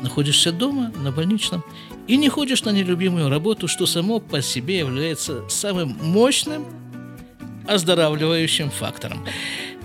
находишься 0.02 0.52
дома, 0.52 0.92
на 1.04 1.12
больничном, 1.12 1.64
и 2.08 2.18
не 2.18 2.30
ходишь 2.30 2.64
на 2.64 2.72
нелюбимую 2.72 3.30
работу, 3.30 3.68
что 3.68 3.86
само 3.86 4.20
по 4.20 4.42
себе 4.42 4.80
является 4.80 5.48
самым 5.50 5.90
мощным 6.02 6.66
оздоравливающим 7.68 8.70
фактором. 8.70 9.26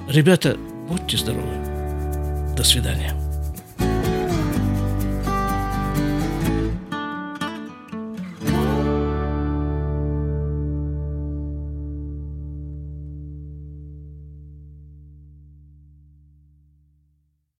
Ребята, 0.09 0.57
будьте 0.89 1.17
здоровы. 1.17 2.55
До 2.57 2.65
свидания. 2.65 3.26